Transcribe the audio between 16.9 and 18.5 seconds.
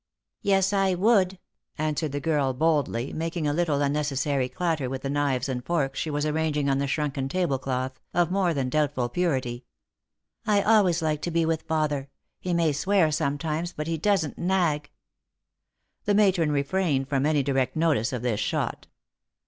from any direct notice of this